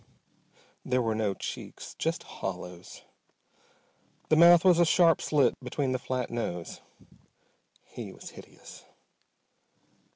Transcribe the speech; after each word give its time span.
There 0.83 0.99
were 1.03 1.13
no 1.13 1.35
cheeks. 1.35 1.93
Just 1.99 2.23
hollows. 2.23 3.03
The 4.29 4.35
mouth 4.35 4.65
was 4.65 4.79
a 4.79 4.83
sharp 4.83 5.21
slit 5.21 5.53
beneath 5.61 5.91
the 5.91 5.99
flat 5.99 6.31
nose. 6.31 6.81
He 7.83 8.11
was 8.11 8.31
hideous. 8.31 8.83